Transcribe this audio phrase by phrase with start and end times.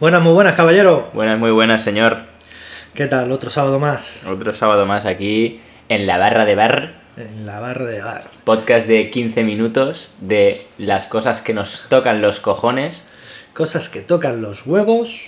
[0.00, 1.08] Buenas, muy buenas, caballero.
[1.14, 2.24] Buenas, muy buenas, señor.
[2.94, 3.30] ¿Qué tal?
[3.30, 4.26] Otro sábado más.
[4.26, 6.94] Otro sábado más aquí en la barra de bar.
[7.16, 8.24] En la barra de bar.
[8.42, 13.04] Podcast de 15 minutos de las cosas que nos tocan los cojones.
[13.54, 15.26] Cosas que tocan los huevos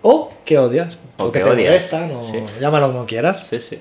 [0.00, 0.96] o que odias.
[1.18, 2.42] O que, que te odias, molestan, o sí.
[2.58, 3.46] llámalo como quieras.
[3.46, 3.78] Sí, sí.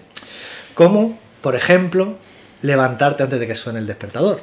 [0.73, 2.17] Como, por ejemplo,
[2.61, 4.41] levantarte antes de que suene el despertador.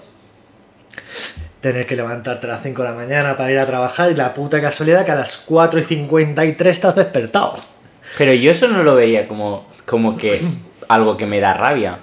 [1.63, 4.35] Tener que levantarte a las 5 de la mañana para ir a trabajar y la
[4.35, 7.57] puta casualidad que a las 4 y 53 te has despertado.
[8.19, 10.43] Pero yo eso no lo vería como, como que
[10.89, 12.01] algo que me da rabia.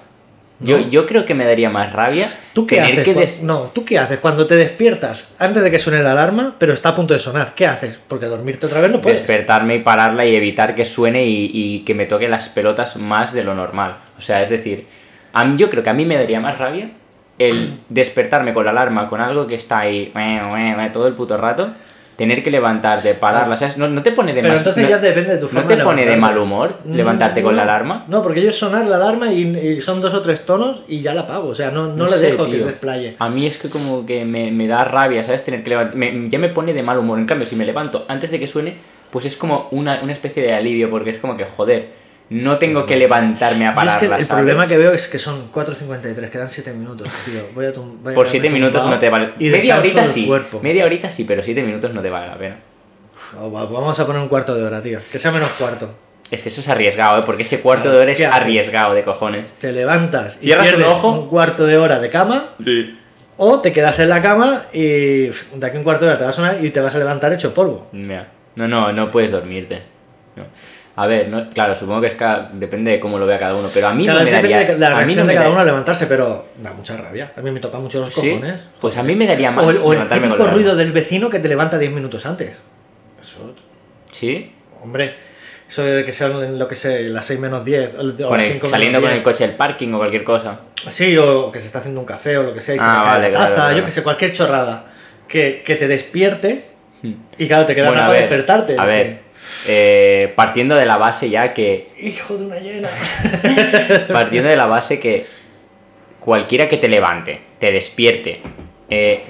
[0.61, 0.89] Yo, ¿No?
[0.89, 3.59] yo creo que me daría más rabia ¿Tú qué, tener haces que cua- des- No,
[3.73, 6.95] ¿tú qué haces cuando te despiertas antes de que suene la alarma, pero está a
[6.95, 7.53] punto de sonar?
[7.55, 7.97] ¿Qué haces?
[8.09, 9.19] Porque dormirte otra vez no puedes.
[9.19, 13.31] despertarme y pararla y evitar que suene y, y que me toque las pelotas más
[13.31, 13.99] de lo normal.
[14.17, 14.85] O sea, es decir,
[15.31, 16.91] a mí- yo creo que a mí me daría más rabia
[17.39, 20.11] el despertarme con la alarma, con algo que está ahí
[20.93, 21.69] todo el puto rato,
[22.17, 23.77] tener que levantarte, pararla, ¿sabes?
[23.77, 25.67] No, no te pone de Pero más- entonces no- ya depende de tu forma ¿No
[25.69, 28.03] te de pone de mal humor levantarte con la alarma?
[28.09, 31.13] No, porque yo sonar la alarma y, y son dos o tres tonos y ya
[31.13, 31.47] la apago.
[31.47, 33.15] O sea, no, no, le sé, dejo que se explaye.
[33.19, 35.45] A mí es que como que me, me da rabia, ¿sabes?
[35.45, 35.97] Tener que levantar...
[36.27, 37.19] ya me pone de mal humor.
[37.19, 38.75] En cambio, si me levanto antes de que suene,
[39.11, 41.87] pues es como una, una especie de alivio, porque es como que, joder,
[42.29, 44.27] no tengo que levantarme a es pararla, que el ¿sabes?
[44.27, 47.41] problema que veo es que son 4.53, quedan 7 minutos, tío.
[47.55, 49.33] Voy a voy Por quedarme 7 minutos no te vale...
[49.39, 50.59] Y Media horita sí, cuerpo.
[50.61, 52.57] media horita sí, pero 7 minutos no te vale la pena.
[53.39, 54.99] Oh, va- Vamos a poner un cuarto de hora, tío.
[55.11, 55.93] Que sea menos cuarto.
[56.31, 57.23] Es que eso es arriesgado, ¿eh?
[57.25, 59.45] Porque ese cuarto de hora es arriesgado de cojones.
[59.59, 61.11] Te levantas y Cierras un ojo.
[61.11, 62.95] un cuarto de hora de cama Sí.
[63.37, 65.31] o te quedas en la cama y de
[65.63, 67.33] aquí a un cuarto de hora te vas a sonar y te vas a levantar
[67.33, 67.87] hecho polvo.
[67.93, 68.27] Ya.
[68.55, 69.81] No, no, no puedes dormirte.
[70.35, 70.43] No.
[71.01, 73.69] A ver, no, claro, supongo que es ca- depende de cómo lo vea cada uno,
[73.73, 74.59] pero a mí Cada no me daría...
[74.65, 76.97] de la a mí no de me cada da- uno a levantarse, pero da mucha
[76.97, 77.31] rabia.
[77.37, 78.31] A mí me toca mucho los ¿Sí?
[78.31, 78.59] cojones.
[78.81, 81.29] Pues a mí me daría más O el, o el con típico ruido del vecino
[81.29, 82.51] que te levanta 10 minutos antes.
[83.21, 83.53] Eso,
[84.11, 84.51] ¿Sí?
[84.81, 85.13] hombre,
[85.69, 87.93] eso de que sean lo que sé, las 6 menos 10.
[87.97, 89.17] o las Con el- 5 menos saliendo con 10.
[89.19, 90.59] el coche del parking o cualquier cosa.
[90.89, 92.95] Sí, o que se está haciendo un café o lo que sea y se Ah,
[92.95, 93.77] le cae vale, la taza, claro, claro.
[93.77, 94.85] yo que sé, cualquier chorrada.
[95.27, 96.65] Que, que te despierte
[97.01, 97.13] Hmm.
[97.37, 98.75] y claro, te queda Bueno, nada a para ver, despertarte.
[98.77, 99.19] A ver,
[99.67, 101.89] eh, partiendo de la base ya que...
[101.99, 102.89] Hijo de una llena.
[104.11, 105.25] Partiendo de la base que
[106.19, 108.41] cualquiera que te levante, te despierte,
[108.89, 109.21] eh,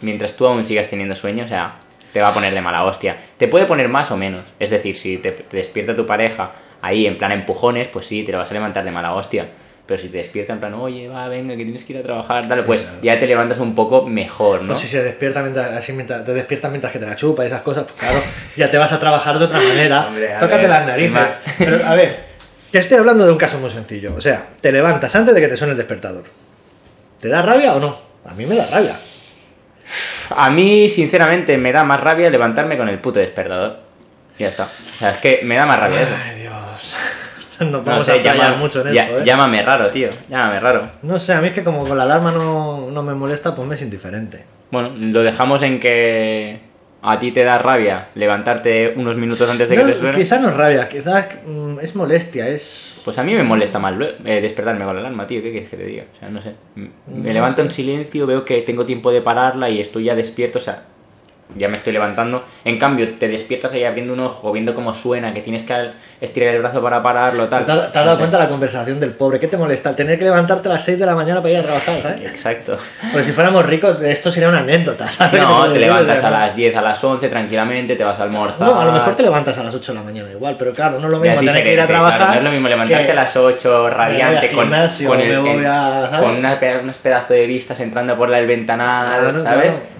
[0.00, 1.76] mientras tú aún sigas teniendo sueño, o sea,
[2.12, 3.16] te va a poner de mala hostia.
[3.36, 4.44] Te puede poner más o menos.
[4.58, 8.32] Es decir, si te, te despierta tu pareja ahí en plan empujones, pues sí, te
[8.32, 9.48] lo vas a levantar de mala hostia.
[9.86, 12.48] Pero si te despierta en plan, oye, va, venga, que tienes que ir a trabajar,
[12.48, 12.98] dale, Sí, pues claro.
[13.02, 14.68] ya te levantas un poco mejor, ¿no?
[14.68, 17.48] Pues si se despierta mientras, así mientras te despiertas mientras que te la chupa y
[17.48, 18.18] esas cosas, pues claro,
[18.56, 20.06] ya te vas a trabajar de otra manera.
[20.08, 21.20] Hombre, Tócate ver, las narices.
[21.58, 22.16] Pero a ver,
[22.70, 24.14] te estoy hablando de un caso muy sencillo.
[24.16, 26.24] O sea, te levantas antes de que te suene el despertador.
[27.20, 27.96] ¿Te da rabia o no?
[28.24, 28.96] A mí me da rabia.
[30.30, 33.80] A mí, sinceramente, me da más rabia levantarme con el puto despertador.
[34.38, 34.64] Ya está.
[34.64, 36.12] O sea, es que me da más rabia eso.
[36.24, 36.94] Ay, Dios.
[37.70, 39.22] Nos No vamos sé, a llama- mucho en ya- esto, ¿eh?
[39.24, 40.08] llámame raro, tío.
[40.28, 40.88] Llámame raro.
[41.02, 43.66] No sé, a mí es que como con la alarma no, no me molesta, pues
[43.68, 44.44] me es indiferente.
[44.70, 46.60] Bueno, lo dejamos en que
[47.06, 50.16] a ti te da rabia levantarte unos minutos antes de No, que te suene.
[50.16, 53.00] quizás no es rabia, quizás mm, es molestia, es...
[53.04, 55.42] Pues a mí me molesta más eh, despertarme con la alarma, tío.
[55.42, 56.04] ¿Qué quieres que te diga?
[56.16, 56.54] O sea, no sé.
[56.74, 57.62] Me No levanto sé.
[57.62, 60.84] en silencio, veo que tengo tiempo de pararla y estoy ya despierto, o sea,
[61.56, 62.44] ya me estoy levantando.
[62.64, 65.90] En cambio, te despiertas ahí abriendo un ojo, viendo cómo suena, que tienes que
[66.20, 67.64] estirar el brazo para pararlo, tal.
[67.64, 69.38] ¿Te, has- No dado cuenta de la conversación del pobre?
[69.38, 69.90] ¿Qué te molesta?
[69.90, 72.22] El tener que levantarte a las 6 de la mañana para ir a trabajar, ¿sabes?
[72.22, 72.76] Exacto.
[73.12, 75.42] Porque si fuéramos ricos, esto sería una anécdota, ¿sabes?
[75.42, 78.66] No, te levantas a las 10, a las 11 tranquilamente, te vas a almorzar.
[78.66, 80.98] No, a lo mejor te levantas a las 8 de la mañana igual, pero claro,
[80.98, 82.16] no es lo mismo es tener que ir a trabajar.
[82.18, 85.36] claro, no es lo mismo levantarte a las 8 radiante con, gimnasio, con, el,
[86.20, 89.74] con una pe- unos pedazos de vistas entrando por la ventanada, Claro, ¿sabes?
[89.74, 89.93] claro.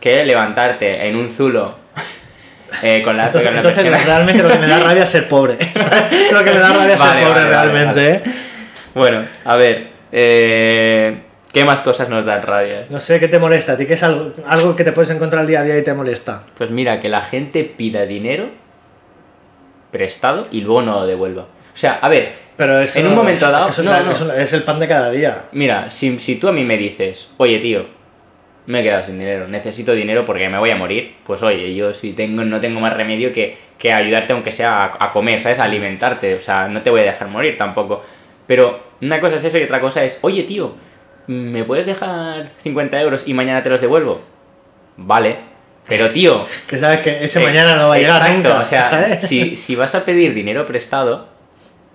[0.00, 1.74] Que levantarte en un zulo
[2.82, 5.58] eh, con la, Entonces, entonces realmente lo que me da rabia es ser pobre.
[5.74, 6.32] ¿sabes?
[6.32, 8.14] Lo que me da rabia es ser pobre vale, realmente, vale.
[8.14, 8.22] ¿eh?
[8.94, 9.88] Bueno, a ver.
[10.12, 11.20] eh,
[11.52, 12.84] ¿Qué más cosas nos dan rabia?
[12.90, 15.46] No sé qué te molesta, a ti qué es algo, algo que te puedes encontrar
[15.46, 16.44] día a día y te molesta.
[16.56, 18.50] Pues mira, que la gente pida dinero
[19.90, 21.42] prestado y luego no lo devuelva.
[21.42, 24.52] O sea, a ver, Pero eso En un momento es- dado- eso es no, es
[24.52, 25.46] el pan de cada día.
[25.52, 27.86] Mira, si, si tú a mí me dices, oye tío,
[28.70, 31.92] me he quedado sin dinero, necesito dinero porque me voy a morir, pues oye, yo
[31.92, 35.58] si tengo, no tengo más remedio que, que ayudarte aunque sea a, a comer, ¿sabes?
[35.58, 38.02] A alimentarte, o sea, no te voy a dejar morir tampoco.
[38.46, 40.74] Pero una cosa es eso y otra cosa es, oye tío,
[41.26, 44.20] ¿me puedes dejar 50 euros y mañana te los devuelvo?
[44.96, 45.36] Vale,
[45.88, 46.46] pero tío...
[46.66, 48.60] Que sabes que ese eh, mañana no va a llegar exacto, nunca.
[48.60, 49.22] o sea, ¿sabes?
[49.22, 51.28] si, si vas a pedir dinero prestado,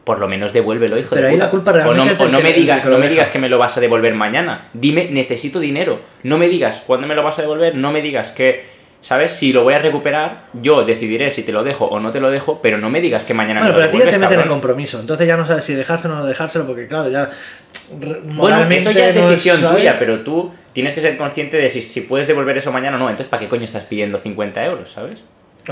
[0.06, 1.46] por lo menos devuélvelo, hijo Pero de ahí puta.
[1.46, 3.50] la culpa o no, realmente es o no me digas, no me digas que me
[3.50, 4.70] lo vas a devolver mañana.
[4.72, 6.00] Dime, necesito dinero.
[6.24, 8.76] No me digas cuándo me lo vas a devolver, no me digas que
[9.06, 9.34] ¿Sabes?
[9.34, 12.32] Si lo voy a recuperar, yo decidiré si te lo dejo o no te lo
[12.32, 14.18] dejo, pero no me digas que mañana Bueno, me lo pero a ti ya te
[14.18, 15.00] meten en compromiso.
[15.00, 17.30] Entonces ya no sabes si dejárselo o no dejárselo, porque claro, ya.
[18.34, 21.84] Bueno, eso ya es no decisión tuya, pero tú tienes que ser consciente de si,
[21.84, 23.08] si puedes devolver eso mañana o no.
[23.08, 25.24] Entonces, ¿para qué coño estás pidiendo 50 euros, sabes?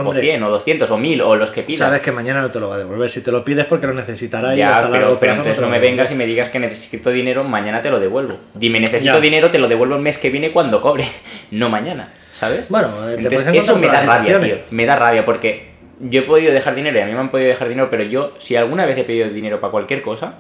[0.01, 0.17] Hombre.
[0.19, 1.79] o 100, o 200, o 1000, o los que pidas.
[1.79, 3.09] Sabes que mañana no te lo va a devolver.
[3.09, 5.69] Si te lo pides porque lo necesitará y Ya, hasta pero, largo pero entonces no
[5.69, 8.37] me vengas y me digas que necesito dinero, mañana te lo devuelvo.
[8.53, 9.19] Dime, necesito Ya.
[9.19, 11.07] dinero, te lo devuelvo el mes que viene cuando cobre,
[11.51, 12.69] no mañana, ¿sabes?
[12.69, 14.55] Bueno, te Entonces, eso me da rabia, tío.
[14.71, 17.49] Me da rabia porque yo he podido dejar dinero y a mí me han podido
[17.49, 20.39] dejar dinero, pero yo, si alguna vez he pedido dinero para cualquier cosa,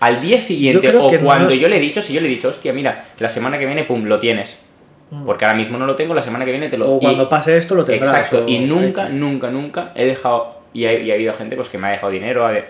[0.00, 2.30] al día siguiente o no cuando es- yo le he dicho, si yo le he
[2.30, 4.60] dicho, hostia, mira, la semana que viene, pum, lo tienes.
[5.24, 6.88] Porque ahora mismo no lo tengo, la semana que viene te lo Mm.
[6.90, 8.14] O y- cuando pase esto lo tendrás.
[8.16, 9.14] Exacto, o y nunca, X.
[9.14, 10.54] nunca, nunca he dejado.
[10.72, 12.64] Y ha, y ha habido gente pues que me ha dejado dinero, a, ve-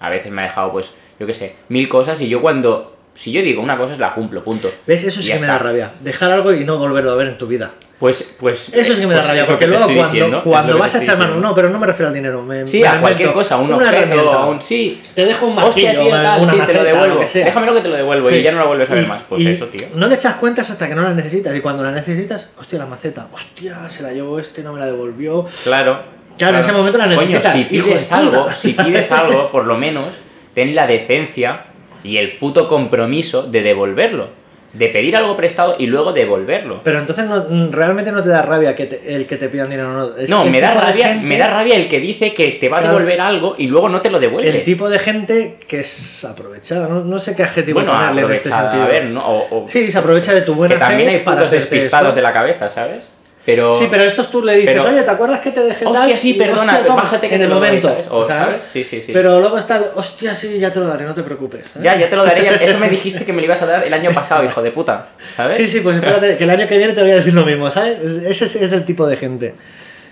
[0.00, 2.20] a veces me ha dejado, pues, yo qué sé, mil cosas.
[2.20, 2.96] Y yo cuando.
[3.14, 4.72] Si yo digo una cosa, la cumplo, punto.
[4.86, 5.04] ¿Ves?
[5.04, 5.92] Eso sí que me da rabia.
[6.00, 7.72] Dejar algo y no volverlo a ver en tu vida.
[8.02, 8.68] Pues, pues.
[8.74, 10.72] Eso sí que me da pues rabia, es lo porque luego cuando, diciendo, es cuando
[10.72, 12.42] lo que vas a echar mano, no, pero no me refiero al dinero.
[12.42, 14.36] Me, Sí, me a cualquier invento cosa, un una objeto, herramienta.
[14.38, 14.60] a un.
[14.60, 15.00] Sí.
[15.14, 17.20] Te dejo un Hostia, martillo, tío, tal, una sí, te maceta, lo lo devuelvo.
[17.20, 17.44] que sea.
[17.44, 18.34] Déjamelo que te lo devuelvo Sí.
[18.34, 19.22] y ya no lo vuelves a ver Y- más.
[19.28, 19.86] Pues eso, tío.
[19.94, 21.54] No le echas cuentas hasta que no la necesitas.
[21.54, 23.28] Y cuando la necesitas, hostia, la maceta.
[23.32, 25.46] Hostia, se la llevó este, no me la devolvió.
[25.62, 26.02] Claro.
[26.36, 29.78] Claro, en ese momento la Coño, necesitas, si pides algo, si pides algo, por lo
[29.78, 30.06] menos,
[30.54, 31.66] ten la decencia
[32.02, 34.41] y el puto compromiso de devolverlo.
[34.72, 36.80] De pedir algo prestado y luego devolverlo.
[36.82, 39.68] Pero entonces no, mm, realmente no te da rabia que te- el que te pidan
[39.68, 40.16] dinero no.
[40.16, 42.78] Es No, me da, rabia, gente- me da rabia el que dice que te va
[42.78, 44.48] a devolver algo y luego no te lo devuelve.
[44.48, 46.88] El tipo de gente que es aprovechada.
[46.88, 48.82] No, no sé qué adjetivo bueno, ponerle en este sentido.
[48.82, 49.26] a ver, ¿no?
[49.26, 52.32] O- o- Sí, se aprovecha de tu buena Que también hay para despistados de la
[52.32, 53.08] cabeza, ¿sabes?
[53.44, 53.74] Pero...
[53.74, 55.94] Sí, pero estos tú le dices, pero- oye, ¿te acuerdas que te dejé tal?
[55.96, 57.88] Hostia, sí, Y, perdona, hostia, toma, que en te el lo doy, momento.
[57.88, 58.06] ¿sabes?
[58.08, 58.62] O, ¿sabes?
[58.68, 59.12] Sí, sí, sí.
[59.12, 61.66] Pero luego está hostia, sí, ya te lo daré, no te preocupes.
[61.72, 61.82] ¿sabes?
[61.84, 62.44] Ya, ya te lo daré.
[62.44, 64.70] ya- Eso me dijiste que me lo ibas a dar el año pasado, hijo de
[64.70, 65.08] puta.
[65.36, 65.56] ¿Sabes?
[65.56, 67.68] Sí, sí, pues espérate, que el año que viene te voy a decir lo mismo,
[67.70, 67.98] ¿sabes?
[68.04, 69.54] Ese es, el tipo de gente.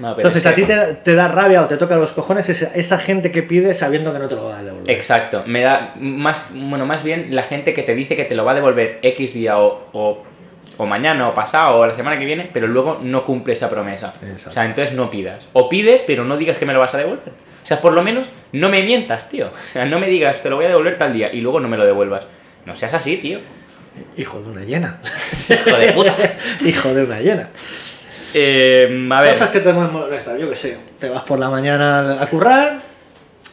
[0.00, 0.74] No, Entonces, es a ti te,
[1.04, 4.18] te da rabia o te toca los cojones esa, esa gente que pide sabiendo que
[4.18, 4.90] no te lo va a devolver.
[4.90, 8.44] Exacto, me da más, bueno, más bien la gente que te dice que te lo
[8.46, 10.22] va a devolver X día o, o,
[10.80, 14.14] o mañana o pasado o la semana que viene, pero luego no cumple esa promesa.
[14.22, 14.48] Exacto.
[14.48, 15.46] O sea, entonces no pidas.
[15.52, 17.34] O pide, pero no digas que me lo vas a devolver.
[17.62, 19.48] O sea, por lo menos no me mientas, tío.
[19.48, 21.68] O sea, no me digas, te lo voy a devolver tal día y luego no
[21.68, 22.26] me lo devuelvas.
[22.64, 23.40] No seas así, tío.
[24.16, 25.00] Hijo de una llena.
[25.50, 26.16] Hijo de puta.
[26.64, 27.50] Hijo de una llena.
[28.32, 29.34] Eh, a ver.
[29.34, 30.78] Cosas que te pueden molestar, yo que sé.
[30.98, 32.80] Te vas por la mañana a currar,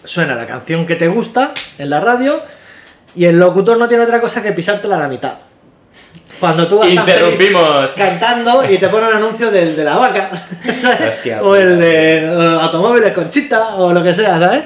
[0.06, 2.41] suena la canción que te gusta en la radio
[3.18, 5.39] y el locutor no tiene otra cosa que pisártela a la mitad.
[6.39, 7.92] Cuando tú vas Interrumpimos.
[7.92, 10.30] cantando y te pone un anuncio del de la vaca.
[11.10, 11.80] Hostia, o el puta.
[11.80, 14.63] de eh, automóviles Conchita o lo que sea, ¿sabes?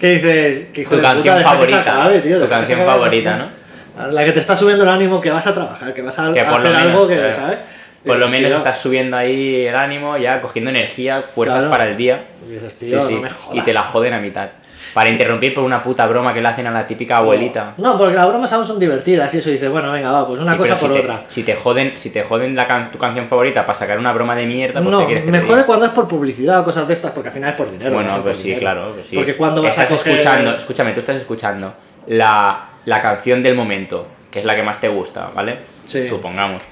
[0.00, 2.22] Que dices que hijo Tu de puta, canción se favorita.
[2.22, 3.62] tío, tu canción favorita, ¿no?
[4.10, 6.40] La que te está subiendo el ánimo que vas a trabajar, que vas a, Que
[6.40, 7.34] a hacer menos, algo que, claro.
[7.36, 7.58] ¿sabes?
[8.04, 11.70] Por lo menos estás subiendo ahí el ánimo, ya cogiendo energía, fuerzas Claro.
[11.70, 12.22] para el día.
[12.48, 13.56] Y dices, tío, no me jodas.
[13.58, 14.48] Y te la joden a mitad.
[14.94, 17.72] Para interrumpir por una puta broma que le hacen a la típica abuelita.
[17.78, 20.52] No, porque las bromas aún son divertidas y eso dices, bueno, venga, va, pues una
[20.52, 21.24] Sí, cosa por si te, otra.
[21.28, 24.36] Si te joden, si te joden la can- tu canción favorita para sacar una broma
[24.36, 25.66] de mierda, pues No, ¿qué quieres que me te jode diga?
[25.66, 27.90] cuando es por publicidad o cosas de estas, porque al final es por dinero.
[27.94, 28.60] Bueno, pues sí, dinero.
[28.60, 29.16] claro, pues sí.
[29.16, 30.18] Porque cuando vas a Estás coger...
[30.18, 31.72] escuchando, escúchame, tú estás escuchando
[32.08, 35.56] la, la canción del momento, que es la que más te gusta, ¿vale?
[35.86, 36.04] Sí.
[36.06, 36.62] Supongamos.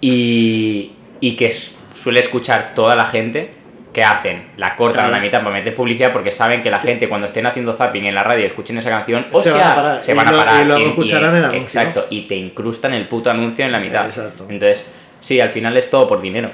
[0.00, 1.52] Y, y que
[1.94, 3.54] suele escuchar toda la gente,
[3.96, 4.48] ¿qué hacen?
[4.58, 5.08] La cortan Claro.
[5.14, 8.04] a la mitad para meter publicidad porque saben que la gente cuando estén haciendo zapping
[8.04, 9.52] en la radio y escuchen esa canción, Se ¡hostia!
[9.54, 10.00] van a parar.
[10.02, 10.62] se Y van a lo- parar.
[10.62, 11.62] y luego escucharán el anuncio.
[11.80, 14.04] Exacto, y te incrustan el puto anuncio en la mitad.
[14.04, 14.44] Exacto.
[14.50, 14.84] Entonces,
[15.22, 16.50] sí, al final es todo por dinero.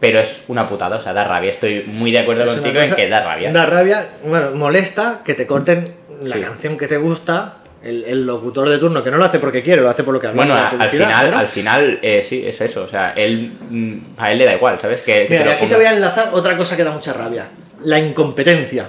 [0.00, 1.50] Pero es una putada, o sea, da rabia.
[1.50, 3.52] Estoy muy de acuerdo Es contigo en que da rabia.
[3.52, 6.40] Da rabia, bueno, molesta que te corten la Sí.
[6.40, 9.82] canción que te gusta, el, el locutor de turno, que no lo hace porque quiere,
[9.82, 12.82] lo hace por lo que hablamos Bueno, al final, al final eh, sí, es eso.
[12.84, 15.00] O sea, él, mm, a él le da igual, ¿sabes?
[15.00, 17.48] Que, te aquí te voy a enlazar otra cosa que da mucha rabia.
[17.84, 18.88] La incompetencia.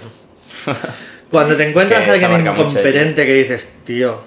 [1.32, 4.22] Cuando te encuentras a alguien incompetente que dices, tío,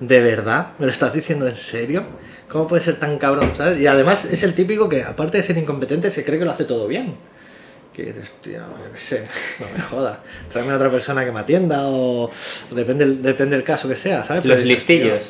[0.00, 0.68] ¿de verdad?
[0.78, 2.04] ¿Me lo estás diciendo en serio?
[2.48, 3.52] ¿Cómo puede ser tan cabrón?
[3.54, 3.78] ¿sabes?
[3.78, 6.64] Y además es el típico que, aparte de ser incompetente, se cree que lo hace
[6.64, 7.14] todo bien.
[7.92, 9.26] Que dices, tío, yo qué sé,
[9.58, 10.18] no me jodas.
[10.50, 14.22] Tráeme a otra persona que me atienda o, o depende, depende del caso que sea,
[14.24, 14.42] ¿sabes?
[14.42, 15.22] Pero Los dices, tío, listillos.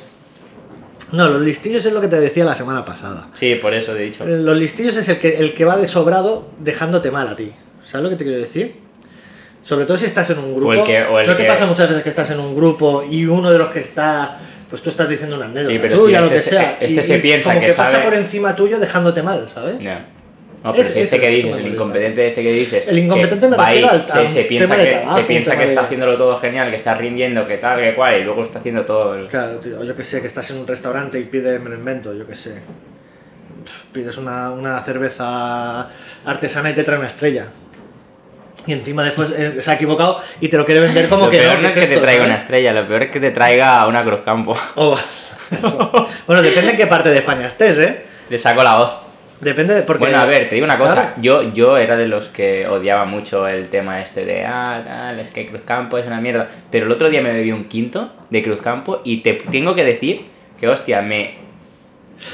[1.12, 3.29] No, los listillos es lo que te decía la semana pasada.
[3.35, 4.25] Sí, por eso he dicho.
[4.26, 7.50] Los listillos es el que, el que va de sobrado dejándote mal a ti.
[7.85, 8.76] ¿Sabes lo que te quiero decir?
[9.62, 10.73] Sobre todo si estás en un grupo.
[10.73, 13.02] el que- o el no te que- pasa muchas veces que estás en un grupo
[13.11, 14.38] y uno de los que está.
[14.69, 16.79] Pues tú estás diciendo una anécdota Sí, pero tuya, si lo que este se- sea.
[16.81, 19.49] este y- se y piensa como que que pasa sabe- por encima tuyo dejándote mal,
[19.49, 19.81] ¿sabes?
[19.81, 20.07] Ya.
[20.62, 22.87] No, pero Es- si este eso- que dices, el incompetente este que dices.
[22.87, 26.17] El incompetente me refiero al- se, se piensa que, trabajo, se piensa que está haciéndolo
[26.19, 29.14] todo genial, que está rindiendo, que tal, que cual, y luego está haciendo todo.
[29.14, 29.83] el- Claro, tío.
[29.83, 32.35] Yo que sé, que estás en un restaurante y pides, me lo invento, yo que
[32.35, 32.61] sé.
[33.93, 35.88] pides una, una cerveza
[36.25, 37.49] artesana y te trae una estrella.
[38.67, 41.38] Y encima después eh, se ha equivocado y te lo quiere vender como lo que
[41.38, 42.26] peor no, no es ¿qué que te traiga ¿sabes?
[42.26, 44.57] una estrella, lo peor es que te traiga una Cruz Campo.
[44.76, 44.99] O-
[46.26, 48.02] bueno, depende en qué parte de España estés, ¿eh?
[48.29, 48.99] Le saco la voz.
[49.41, 50.01] Depende de porque...
[50.05, 50.95] Bueno, a ver, te digo una cosa.
[50.95, 51.11] Claro.
[51.21, 55.31] Yo, yo era de los que odiaba mucho el tema este de, ah, tal, es
[55.31, 56.47] que Cruz Campo es una mierda.
[56.71, 59.85] Pero el otro día me bebí un quinto de Cruz Campo y te tengo que
[59.85, 60.27] decir
[60.59, 61.37] que, hostia, me,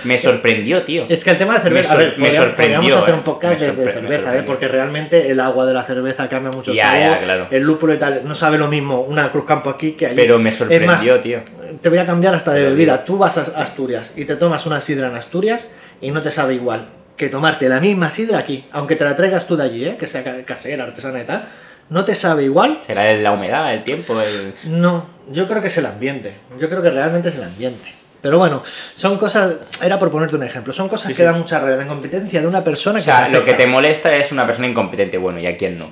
[0.03, 1.05] me sorprendió, tío.
[1.09, 3.15] Es que el tema de cerveza, Me a ver, sor- me podríamos- sorprendió, podríamos hacer
[3.15, 3.19] eh.
[3.19, 4.43] un podcast Me de, cerveza, ¿eh?
[4.45, 7.47] porque realmente el agua de la cerveza cambia mucho Ya, sabor, ya, claro.
[7.53, 10.17] el lúpulo y tal, no sabe lo mismo una Cruz Campo aquí que allí.
[10.17, 11.41] Pero me más, sorprendió, tío.
[11.81, 13.05] te voy a cambiar hasta de bebida.
[13.05, 15.69] Tú vas a Asturias y te tomas una sidra en Asturias
[16.01, 19.47] y no te sabe igual que tomarte la misma sidra aquí, aunque te la traigas
[19.47, 19.97] tú de allí, ¿eh?
[19.99, 21.47] que sea ca- casera, artesana y tal,
[21.89, 22.79] no te sabe igual.
[22.85, 24.53] Será la humedad, el tiempo, el...
[24.81, 26.35] No, yo creo que es el ambiente.
[26.61, 27.91] Yo creo que realmente es el ambiente.
[28.21, 28.63] Pero bueno,
[28.95, 31.77] son cosas, era por ponerte un ejemplo, son cosas que dan mucha rabia.
[31.77, 34.45] La incompetencia de una persona O sea, que te lo que te molesta es una
[34.45, 35.91] persona incompetente, bueno, y a quién no,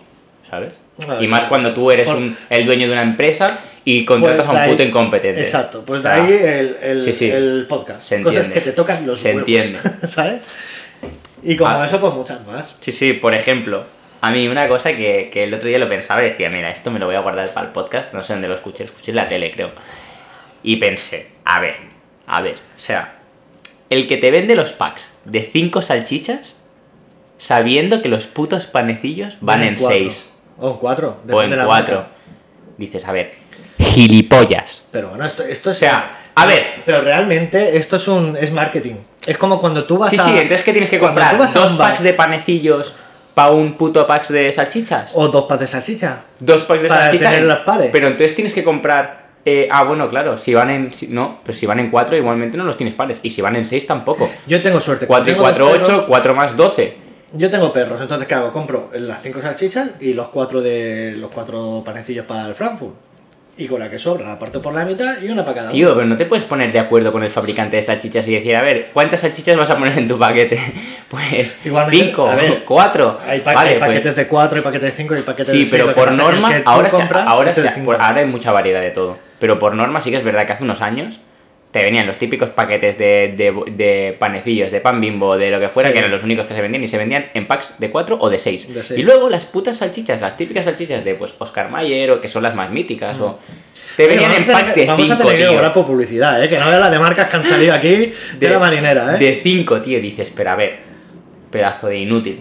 [0.50, 0.75] ¿sabes?
[0.99, 3.46] Bueno, y más cuando tú eres por- un, el dueño de una empresa
[3.84, 5.40] y contratas Pues a un puto ahí- incompetente.
[5.40, 7.30] Exacto, pues de ahí el, el- sí, sí.
[7.30, 8.02] el podcast.
[8.02, 9.40] Se Cosas que te tocan los Se huevos.
[9.40, 9.78] entiende.
[10.08, 10.40] ¿Sabes?
[11.42, 11.86] Y como Ah.
[11.86, 12.74] eso, pues muchas más.
[12.80, 13.84] Sí, sí, por ejemplo,
[14.22, 16.90] a mí una cosa que, que el otro día lo pensaba y decía, mira, esto
[16.90, 19.10] me lo voy a guardar para el podcast, no sé dónde lo escuché, lo escuché
[19.10, 19.70] en la tele, creo.
[20.62, 21.74] Y pensé, a ver,
[22.26, 23.18] a ver, o sea,
[23.90, 26.54] el que te vende los packs de 5 salchichas
[27.36, 29.96] sabiendo que los putos panecillos van en cuatro.
[29.98, 30.26] 6
[30.58, 31.18] O en cuatro.
[31.22, 31.94] o depende en de la 4.
[31.96, 32.10] marca.
[32.78, 33.34] Dices, a ver,
[33.94, 34.84] gilipollas.
[34.90, 35.76] Pero bueno, esto, esto es.
[35.76, 36.66] O sea, a ver.
[36.84, 38.94] Pero realmente esto es un es marketing.
[39.26, 40.24] Es como cuando tú vas Sí, a.
[40.24, 41.38] sí, entonces ¿qué tienes que cuando comprar?
[41.52, 42.94] ¿Dos bar- packs de panecillos
[43.34, 45.12] para un puto pack de salchichas?
[45.14, 46.22] O dos packs de salchicha.
[46.40, 47.30] Dos packs de Para salchicha.
[47.30, 47.88] tener en- pares.
[47.92, 49.24] Pero entonces tienes que comprar.
[49.46, 50.92] eh, ah, bueno, claro, si van en.
[50.92, 53.20] si- no, pues si van en 4, igualmente no los tienes pares.
[53.22, 54.30] Y si van en 6, tampoco.
[54.46, 55.06] Yo tengo suerte.
[55.06, 56.96] 4 y Tengo dos 4, perros- 8, 4 más 12.
[57.36, 58.52] Yo tengo perros, entonces ¿qué hago?
[58.52, 62.94] Compro las cinco salchichas y los cuatro de los cuatro panecillos para el Frankfurt.
[63.56, 65.88] Y con la que sobra la parto por la mitad y una para cada Tío,
[65.88, 65.94] uno.
[65.96, 68.62] pero no te puedes poner de acuerdo con el fabricante de salchichas y decir, a
[68.62, 70.58] ver, ¿cuántas salchichas vas a poner en tu paquete?
[71.08, 73.20] Pues Igualmente, 5, a ver, 4.
[73.25, 75.58] Hay, pa- vale, hay pues- paquetes de cuatro, hay paquetes de cinco y paquetes de
[75.64, 77.92] Sí, pero por pasa es que norma, ahora, se- ahora, se- cinco.
[77.92, 79.18] ahora hay mucha variedad de todo.
[79.38, 81.20] Pero por norma sí que es verdad que hace unos años
[81.74, 85.68] te venían los típicos paquetes de, de- de panecillos, de pan bimbo, de lo que
[85.68, 85.92] fuera, Sí.
[85.94, 88.30] que eran los únicos que se vendían y se vendían en packs de 4 o
[88.30, 88.72] de 6.
[88.72, 89.00] De seis.
[89.00, 92.44] Y luego las putas salchichas, las típicas salchichas de pues Oscar Mayer o que son
[92.44, 93.40] las más míticas o...
[93.96, 94.06] Te Mm.
[94.08, 96.48] Oye, venían en packs de Vamos a 5, tener que cobrar por publicidad, ¿eh?
[96.48, 99.18] Que no veas las de marcas que han salido aquí de, la marinera, ¿eh?
[99.18, 100.00] De 5, tío.
[100.00, 100.78] Dices, pero a ver,
[101.50, 102.40] pedazo de inútil.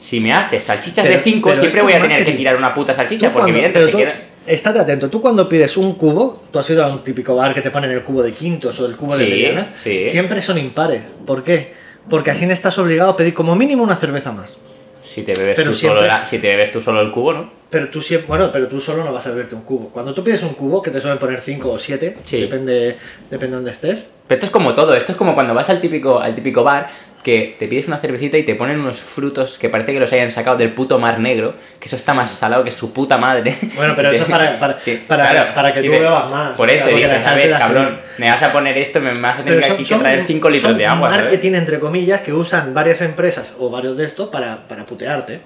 [0.00, 2.74] Si me haces salchichas Pero- de 5, pero siempre voy a tener que tirar una
[2.74, 4.14] puta salchicha porque pero se queda...
[4.48, 7.60] Estate atento, tú cuando pides un cubo, tú has ido a un típico bar que
[7.62, 10.02] te ponen el cubo de quintos o el cubo de Sí, medianas, sí.
[10.02, 11.02] siempre son impares.
[11.26, 11.72] ¿Por qué?
[12.08, 14.56] Porque así no estás obligado a pedir como mínimo una cerveza más.
[15.02, 17.32] Si te bebes Pero tú solo siempre- la- si te bebes tú solo el cubo,
[17.32, 17.50] ¿no?
[17.70, 19.88] Pero tú siempre, bueno, pero tú solo no vas a beberte un cubo.
[19.90, 22.40] Cuando tú pides un cubo, que te suelen poner 5 o 7, Sí.
[22.40, 22.96] depende,
[23.30, 24.04] depende de dónde estés.
[24.26, 26.88] Pero esto es como todo, esto es como cuando vas al típico, al típico bar
[27.22, 30.30] que te pides una cervecita y te ponen unos frutos que parece que los hayan
[30.30, 33.56] sacado del puto mar negro, que eso está más salado que su puta madre.
[33.76, 36.70] Bueno, pero eso es para- para- Sí, para- para que tú bebas más, Por o
[36.72, 39.62] sea, eso dices, a ver, cabrón, me vas a poner esto, me vas a tener
[39.62, 41.24] son- aquí que son- traer 5 litros son de agua, ¿sabes?
[41.24, 45.40] marketing, entre comillas, que usan varias empresas o varios de estos para, para putearte.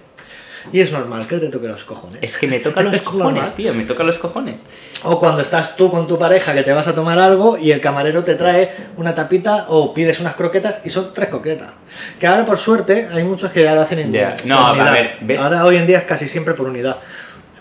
[0.72, 2.18] Y es normal que te toque los cojones.
[2.22, 3.54] Es que me toca los Es cojones, normal.
[3.54, 4.56] tío, me toca los cojones.
[5.04, 7.80] O cuando estás tú con tu pareja que te vas a tomar algo y el
[7.80, 11.70] camarero te trae una tapita o pides unas croquetas y son tres croquetas.
[12.20, 15.16] Que ahora por suerte hay muchos que ya lo hacen en, en No, a ver,
[15.22, 15.40] ¿ves?
[15.40, 16.98] Ahora hoy en día es casi siempre por unidad.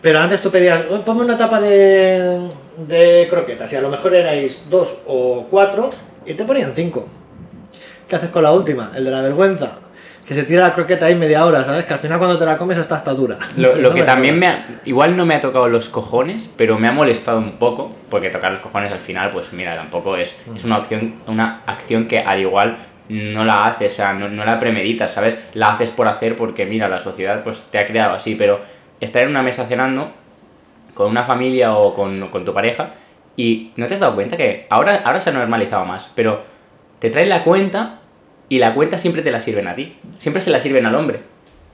[0.01, 2.39] Pero antes tú pedías, "Oh, ponme una tapa de,
[2.87, 5.89] de croquetas y a lo mejor erais dos o cuatro
[6.25, 7.07] y te ponían cinco.
[8.07, 8.91] ¿Qué haces con la última?
[8.95, 9.77] El de la vergüenza.
[10.31, 11.83] Que se tira la croqueta ahí media hora, ¿sabes?
[11.83, 13.37] Que al final cuando te la comes está hasta dura.
[13.57, 16.49] Lo, lo No que me también me ha, igual no me ha tocado los cojones,
[16.55, 20.15] pero me ha molestado un poco, porque tocar los cojones al final, pues mira, tampoco
[20.15, 22.77] es, es una acción, una acción que al igual
[23.09, 25.37] no la haces, o sea, no, no la premeditas, ¿sabes?
[25.53, 28.61] La haces por hacer porque mira, la sociedad pues te ha creado así, pero
[29.01, 30.13] estar en una mesa cenando
[30.93, 32.93] con una familia o con, con tu pareja
[33.35, 36.41] y no te has dado cuenta que ahora, ahora se ha normalizado más, pero
[36.99, 38.00] te traen la cuenta
[38.51, 41.21] y la cuenta siempre te la sirven a ti, siempre se la sirven al hombre,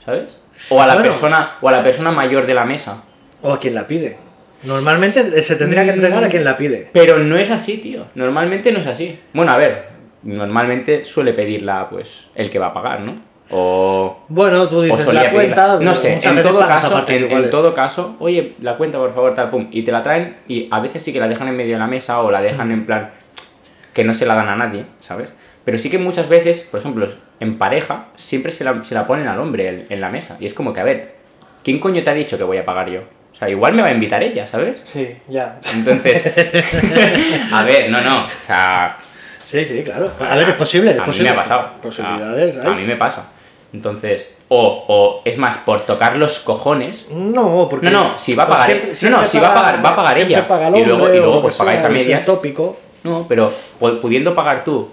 [0.05, 0.38] ¿sabes?
[0.69, 1.10] O a la Bueno.
[1.10, 3.01] persona o a la persona mayor de la mesa.
[3.41, 4.19] O a quien la pide.
[4.62, 6.88] Normalmente se tendría que entregar a quien la pide.
[6.93, 8.05] Pero no es así, tío.
[8.13, 9.19] Normalmente no es así.
[9.34, 9.88] Bueno, a ver,
[10.22, 13.22] normalmente suele pedirla pues el que va a pagar, ¿no?
[13.50, 15.79] O Bueno, tú dices la cuenta.
[15.81, 19.34] No sé, muchas en todo caso, en, en todo caso, oye, la cuenta por favor,
[19.34, 21.74] tal pum, y te la traen y a veces sí que la dejan en medio
[21.74, 23.10] de la mesa o la dejan en plan
[23.93, 25.34] que no se la dan a nadie, ¿sabes?
[25.68, 27.10] Pero sí que muchas veces, por ejemplo,
[27.42, 30.38] en pareja, siempre se la, se la ponen al hombre en, en la mesa.
[30.40, 31.16] Y es como que, a ver,
[31.62, 33.02] ¿quién coño te ha dicho que voy a pagar yo?
[33.34, 34.80] O sea, igual me va a invitar ella, ¿sabes?
[34.86, 35.60] Sí, ya.
[35.74, 36.24] Entonces,
[37.52, 38.98] a ver, no, no, o sea,
[39.46, 40.12] Sí, sí, claro.
[40.20, 40.92] A ver, es posible.
[40.92, 41.70] es a mí me ha pasado.
[41.82, 43.26] Posibilidades a, a mí me pasa.
[43.74, 47.08] Entonces, o, o es más, por tocar los cojones.
[47.12, 47.90] No, porque.
[47.90, 49.90] No, no, si va a pagar- siempre- no, siempre no, si va a pagar- va
[49.90, 50.48] a pagar ella.
[50.48, 52.26] paga Y luego- y luego, pues, pagáis a medias.
[52.26, 52.78] tópico.
[53.04, 54.90] No, pero pu- pudiendo pagar tú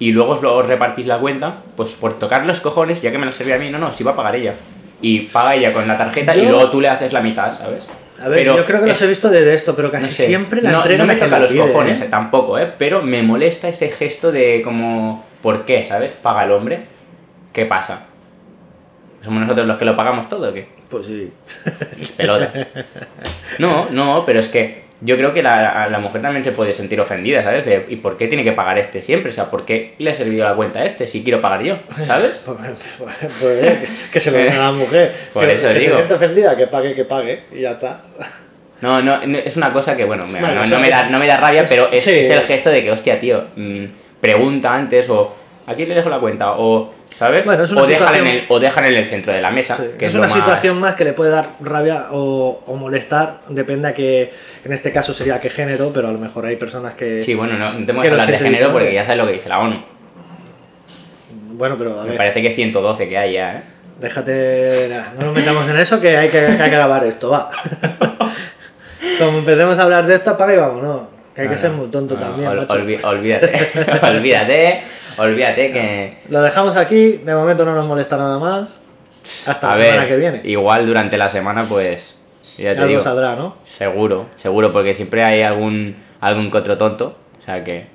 [0.00, 3.26] y luego os lo repartís la cuenta, pues por tocar los cojones, ya que me
[3.26, 4.54] lo servía a mí, no, no, si va a pagar ella.
[5.00, 7.86] Y paga ella con la tarjeta y luego tú le haces la mitad, ¿sabes?
[8.20, 9.92] A ver, Pero yo creo que los es- he visto de, de esto, pero no
[9.92, 12.58] casi sé, siempre la no, entrega no me toca la los pide, cojones eh, tampoco,
[12.58, 12.70] ¿eh?
[12.76, 15.84] Pero me molesta ese gesto de como, ¿por qué?
[15.84, 16.10] ¿Sabes?
[16.12, 16.82] Paga el hombre.
[17.54, 18.00] ¿Qué pasa?
[19.24, 20.68] ¿Somos nosotros los que lo pagamos todo o qué?
[20.90, 21.30] Pues sí.
[22.00, 22.52] Es pelota.
[23.58, 27.00] No, no, pero es que yo creo que la, la mujer también se puede sentir
[27.00, 27.64] ofendida, ¿sabes?
[27.64, 29.30] De, ¿y por qué tiene que pagar este siempre?
[29.30, 31.78] O sea, ¿por qué le ha servido la cuenta a este si quiero pagar yo?
[32.06, 32.42] ¿Sabes?
[32.44, 32.58] Pues,
[32.98, 35.12] pues- pues que se lo den a la mujer.
[35.32, 35.90] Por que, eso que digo.
[35.92, 37.40] se siente ofendida, que pague, que pague.
[37.52, 38.02] Y ya está.
[38.82, 40.90] No, no, no, es una cosa que, bueno, me- Bueno, no, o sea, no me
[40.90, 42.10] da, no me da rabia, es- pero es, sí.
[42.18, 43.84] es el gesto de que, hostia, tío, mm,
[44.20, 45.34] pregunta antes o
[45.70, 46.52] ¿a quién le dejo la cuenta?
[46.56, 47.46] O, ¿sabes?
[47.46, 49.76] Bueno, es una o, dejan en el, o dejan en el centro de la mesa.
[49.76, 52.76] Sí, que es es, una más- situación más que le puede dar rabia o, o
[52.76, 54.32] molestar, depende a que,
[54.64, 57.22] en este caso sería qué género, pero a lo mejor hay personas que...
[57.22, 59.48] Sí, bueno, no, no tenemos que hablar de género porque ya sabes lo que dice
[59.48, 59.82] la ONU.
[61.52, 63.62] Bueno, pero a Me ver, parece que 112 que hay ya, ¿eh?
[64.00, 64.90] déjate...
[65.18, 67.50] No nos metamos en eso, que hay que, que hay que acabar esto, va.
[69.18, 71.02] Como empecemos a hablar de esto, apaga y vámonos.
[71.40, 72.66] Que hay que ser muy tonto no, también, ol-
[73.04, 73.52] olvídate,
[74.06, 74.82] olvídate,
[75.18, 76.18] olvídate que...
[76.28, 78.68] Lo dejamos aquí, de momento no nos molesta nada más.
[79.46, 80.40] Hasta a la ver, semana que viene.
[80.44, 82.16] igual durante la semana, pues...
[82.58, 83.56] Ya te Algo digo, saldrá, ¿no?
[83.64, 87.86] seguro, seguro, porque siempre hay algún, algún otro tonto, o sea que...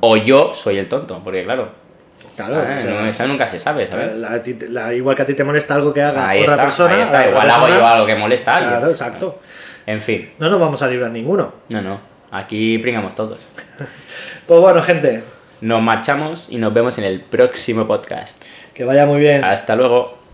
[0.00, 1.70] O yo soy el tonto, porque claro,
[2.34, 4.14] Claro, ah, o sea, no, eso nunca se sabe, ¿sabes?
[4.14, 6.94] la- la- igual que a ti te molesta algo que haga Ahí otra está, persona,
[6.94, 8.72] ahí está, otra igual hago yo algo que molesta a alguien.
[8.74, 9.38] Claro, exacto.
[9.86, 11.52] En fin, No nos vamos a librar ninguno.
[11.70, 11.98] no, no,
[12.30, 13.40] aquí pringamos todos.
[14.46, 15.24] Pues bueno, gente,
[15.60, 18.44] Nos marchamos y nos vemos en el próximo podcast.
[18.74, 19.42] que vaya muy bien.
[19.42, 20.25] Hasta luego.